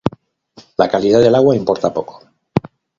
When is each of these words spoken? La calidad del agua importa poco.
La 0.79 0.89
calidad 0.89 1.19
del 1.21 1.35
agua 1.35 1.55
importa 1.55 1.93
poco. 1.93 2.23